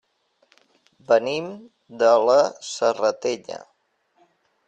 Venim 1.11 1.51
de 2.03 2.09
la 2.29 2.39
Serratella. 2.71 3.59